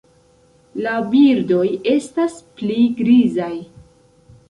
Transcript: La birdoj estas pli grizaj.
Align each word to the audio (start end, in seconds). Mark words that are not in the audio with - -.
La 0.85 0.93
birdoj 1.11 1.69
estas 1.93 2.41
pli 2.57 2.83
grizaj. 3.03 3.55